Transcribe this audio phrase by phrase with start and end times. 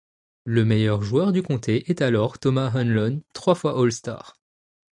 [0.45, 4.35] Le meilleur joueur du Comté est alors Thomas Hanlon, trois fois All-Star.